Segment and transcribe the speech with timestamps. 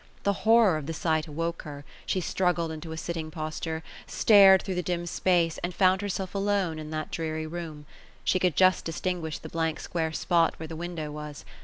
[0.23, 4.73] The horror of the sight awoke her; she struggled into a sitting posture, stared through
[4.73, 7.85] the dim space, and found herself alone in that dreary room.
[8.23, 11.45] She could just distinguish the blank square spot where the window was.